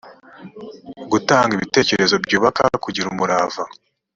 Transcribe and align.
gutanga 1.11 1.51
ibitekerezo 1.57 2.15
byubaka 2.23 2.63
kugira 2.83 3.09
umurava 3.13 3.63